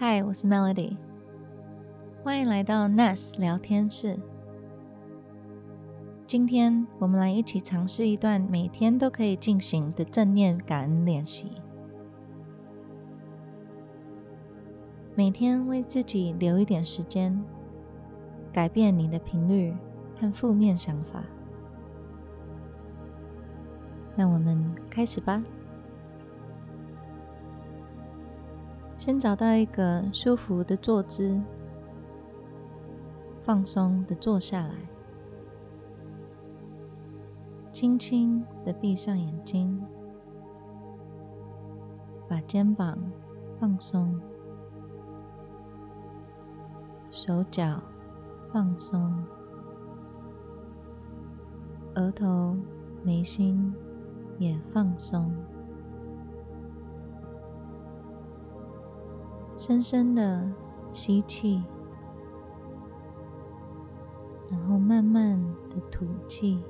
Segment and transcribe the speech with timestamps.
[0.00, 0.96] 嗨，我是 Melody，
[2.22, 4.16] 欢迎来到 Nest 聊天室。
[6.24, 11.50] 今天我们来一起尝试一段每天都可以进行的正念感恩练习。
[15.16, 17.42] 每天为自己留一点时间，
[18.52, 19.74] 改变你的频率
[20.20, 21.24] 和负面想法。
[24.14, 25.42] 那我们开始吧。
[29.08, 31.40] 先找到一个舒服的坐姿，
[33.40, 34.74] 放松的坐下来，
[37.72, 39.82] 轻轻的闭上眼睛，
[42.28, 42.98] 把肩膀
[43.58, 44.20] 放松，
[47.10, 47.80] 手脚
[48.52, 49.24] 放松，
[51.94, 52.54] 额头、
[53.02, 53.74] 眉心
[54.36, 55.34] 也放松。
[59.58, 60.48] 深深的
[60.92, 61.60] 吸气，
[64.48, 65.36] 然后慢慢
[65.68, 66.62] 的吐气，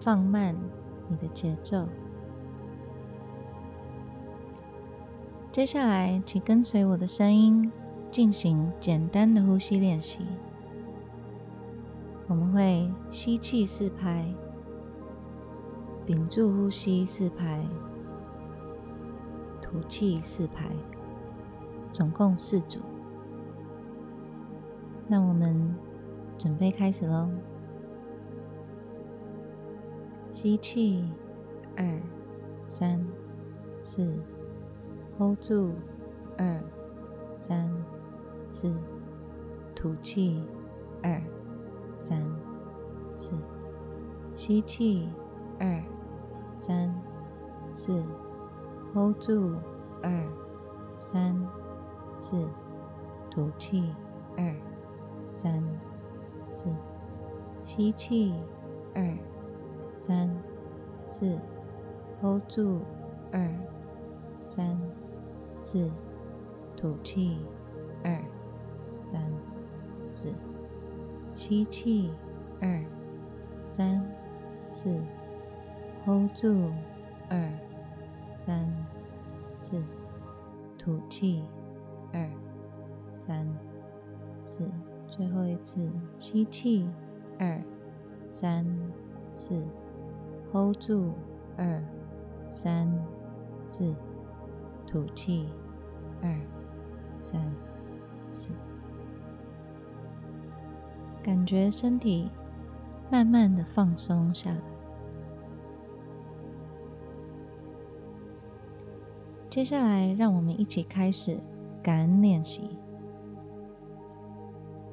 [0.00, 0.56] 放慢
[1.10, 1.86] 你的节奏。
[5.52, 7.70] 接下来，请跟随我的声音
[8.10, 10.24] 进行简单的呼吸练习。
[12.28, 14.26] 我们会吸气四拍，
[16.06, 17.62] 屏住呼吸四拍。
[19.68, 20.70] 吐气四排，
[21.92, 22.78] 总共四组。
[25.08, 25.74] 那我们
[26.38, 27.28] 准备开始喽。
[30.32, 31.04] 吸气，
[31.76, 31.84] 二、
[32.68, 33.04] 三、
[33.82, 34.16] 四
[35.18, 35.72] ，hold 住，
[36.38, 36.62] 二、
[37.36, 37.68] 三、
[38.48, 38.72] 四，
[39.74, 40.40] 吐气，
[41.02, 41.20] 二、
[41.98, 42.22] 三、
[43.18, 43.34] 四，
[44.36, 45.08] 吸气，
[45.58, 45.82] 二、
[46.54, 46.94] 三、
[47.72, 48.04] 四。
[48.96, 49.52] Hold 住，
[50.02, 50.10] 二、
[51.00, 51.36] 三、
[52.16, 52.48] 四，
[53.30, 53.92] 吐气，
[54.38, 54.56] 二、
[55.28, 55.62] 三、
[56.50, 56.70] 四，
[57.62, 58.32] 吸气，
[58.94, 59.06] 二、
[59.92, 60.30] 三、
[61.04, 61.38] 四
[62.22, 62.80] ，hold 住，
[63.32, 63.46] 二、
[64.46, 64.80] 三、
[65.60, 65.90] 四，
[66.74, 67.36] 吐气，
[68.02, 68.18] 二、
[69.02, 69.20] 三、
[70.10, 70.32] 四，
[71.34, 72.10] 吸气，
[72.62, 72.82] 二、
[73.66, 74.02] 三、
[74.66, 74.98] 四
[76.06, 76.70] ，hold 住，
[77.28, 77.75] 二。
[78.36, 78.70] 三、
[79.56, 79.82] 四，
[80.76, 81.42] 吐气，
[82.12, 82.28] 二、
[83.10, 83.48] 三、
[84.44, 84.70] 四，
[85.08, 86.86] 最后一次吸气，
[87.38, 87.58] 二、
[88.30, 88.66] 三、
[89.32, 89.64] 四
[90.52, 91.14] ，hold 住，
[91.56, 91.82] 二、
[92.50, 92.86] 三、
[93.64, 93.94] 四，
[94.86, 95.48] 吐气，
[96.22, 96.38] 二、
[97.22, 97.40] 三、
[98.30, 98.52] 四，
[101.22, 102.30] 感觉身体
[103.10, 104.75] 慢慢的放松下来。
[109.56, 111.40] 接下来，让我们一起开始
[111.82, 112.76] 感恩练习。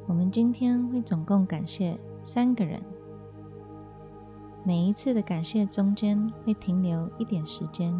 [0.07, 2.81] 我们今天会总共感谢三个人，
[4.63, 7.93] 每一次的感谢中间会停留一点时间，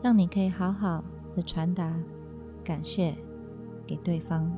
[0.00, 1.04] 让你可以好好
[1.36, 1.94] 的传达
[2.64, 3.14] 感谢
[3.86, 4.50] 给对方。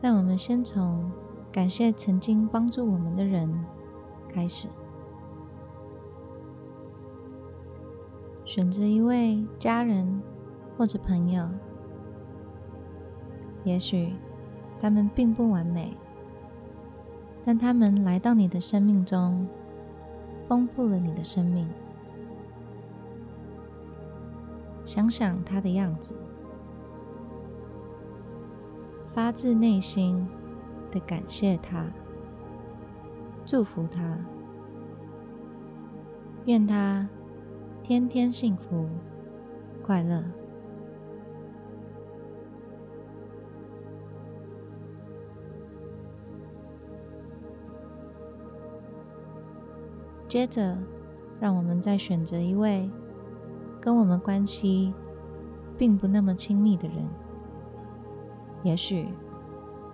[0.00, 1.08] 那我们先从
[1.52, 3.48] 感谢曾经帮助我们的人
[4.28, 4.66] 开始。
[8.54, 10.20] 选择一位家人
[10.76, 11.48] 或者朋友，
[13.64, 14.12] 也许
[14.78, 15.96] 他们并不完美，
[17.46, 19.48] 但他们来到你的生命中，
[20.46, 21.66] 丰富了你的生命。
[24.84, 26.14] 想想他的样子，
[29.14, 30.28] 发自内心
[30.90, 31.86] 的感谢他，
[33.46, 34.18] 祝福他，
[36.44, 37.08] 愿他。
[37.92, 38.88] 天天幸福
[39.84, 40.24] 快乐。
[50.26, 50.74] 接着，
[51.38, 52.88] 让我们再选择一位
[53.78, 54.94] 跟我们关系
[55.76, 56.96] 并不那么亲密的人，
[58.62, 59.06] 也许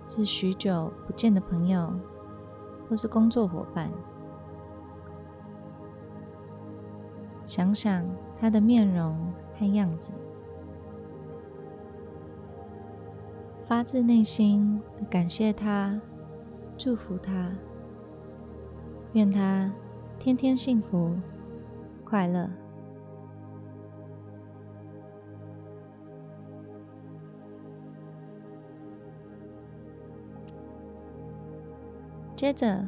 [0.05, 1.91] 是许久不见的朋友，
[2.87, 3.91] 或是工作伙伴。
[7.49, 8.05] 想想
[8.39, 9.17] 他的面容
[9.57, 10.11] 和样子，
[13.65, 15.99] 发自内心的感谢他，
[16.77, 17.51] 祝福他，
[19.13, 19.73] 愿他
[20.19, 21.15] 天天幸福
[22.03, 22.47] 快乐。
[32.35, 32.85] 接着，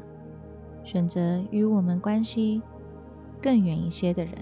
[0.84, 2.62] 选择与我们关系。
[3.42, 4.34] 更远一些的人，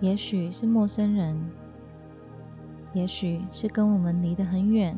[0.00, 1.38] 也许是陌生人，
[2.94, 4.96] 也许是跟我们离得很远，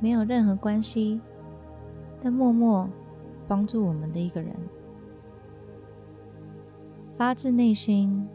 [0.00, 1.20] 没有任何关系，
[2.22, 2.88] 但默默
[3.48, 4.54] 帮助我们的一个人，
[7.16, 8.28] 发自内心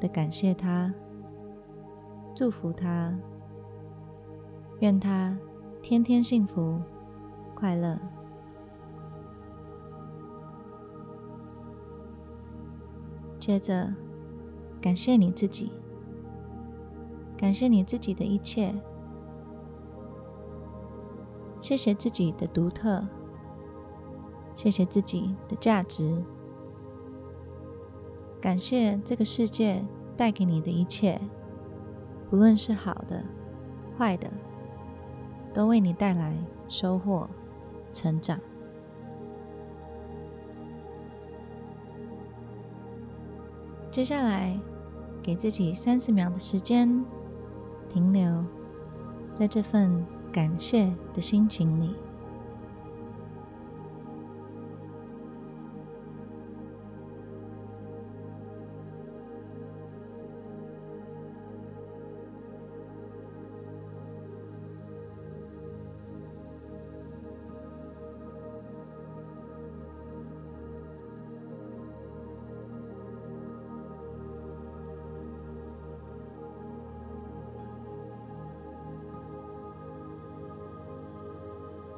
[0.00, 0.92] 的感谢他，
[2.34, 3.14] 祝福他，
[4.80, 5.36] 愿他
[5.82, 6.80] 天天幸福
[7.54, 7.98] 快乐。
[13.46, 13.94] 接着，
[14.80, 15.70] 感谢你自己，
[17.38, 18.74] 感谢你自己的一切，
[21.60, 23.06] 谢谢自己的独特，
[24.56, 26.20] 谢谢自己的价值，
[28.40, 29.80] 感谢这个世界
[30.16, 31.20] 带给你的一切，
[32.28, 33.22] 不论是好的、
[33.96, 34.28] 坏的，
[35.54, 36.36] 都为你带来
[36.68, 37.28] 收获、
[37.92, 38.40] 成长。
[43.96, 44.54] 接下来，
[45.22, 47.02] 给自己三十秒的时间，
[47.88, 48.44] 停留
[49.32, 51.94] 在这份感谢的心情里。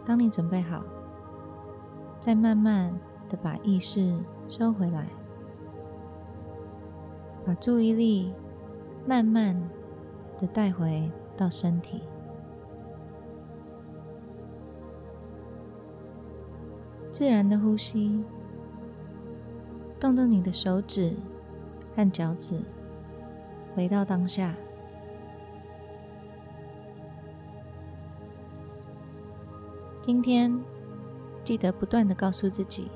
[0.08, 0.82] 当你准备好，
[2.18, 4.18] 再慢慢的把意识
[4.48, 5.06] 收回来，
[7.44, 8.32] 把注意力
[9.06, 9.54] 慢慢
[10.38, 12.00] 的带回到身体，
[17.10, 18.24] 自然的呼吸，
[20.00, 21.12] 动动你的手指
[21.94, 22.62] 和脚趾，
[23.76, 24.54] 回到当下。
[30.08, 30.58] 今天，
[31.44, 32.90] 记得不断的告诉自己：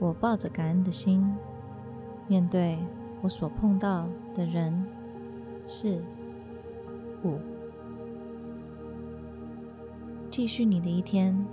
[0.00, 1.24] 我抱着感恩的心，
[2.26, 2.76] 面对
[3.20, 4.84] 我所碰到的人、
[5.64, 6.02] 事、
[7.22, 7.38] 物。
[10.28, 11.46] 继续你的一天，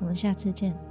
[0.00, 0.87] 我们下次见。